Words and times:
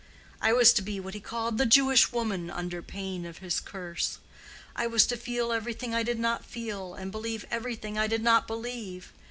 I 0.41 0.51
was 0.51 0.73
to 0.73 0.81
be 0.81 0.99
what 0.99 1.13
he 1.13 1.19
called 1.19 1.59
'the 1.59 1.67
Jewish 1.67 2.11
woman' 2.11 2.49
under 2.49 2.81
pain 2.81 3.23
of 3.23 3.37
his 3.37 3.59
curse. 3.59 4.17
I 4.75 4.87
was 4.87 5.05
to 5.05 5.15
feel 5.15 5.51
everything 5.53 5.93
I 5.93 6.01
did 6.01 6.17
not 6.17 6.43
feel, 6.43 6.95
and 6.95 7.11
believe 7.11 7.45
everything 7.51 7.99
I 7.99 8.07
did 8.07 8.23
not 8.23 8.47
believe. 8.47 9.13